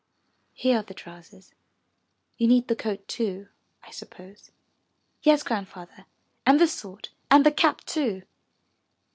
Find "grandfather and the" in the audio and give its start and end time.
5.43-6.65